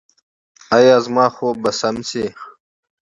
ایا 0.77 0.95
زما 1.05 1.25
خوب 1.35 1.55
به 1.63 1.71
سم 1.79 1.95
شي؟ 2.09 2.25